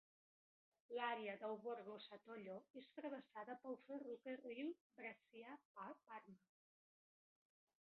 [0.99, 6.45] L'àrea de l'Borgosatollo és travessada pel ferrocarril Brescia-Parma.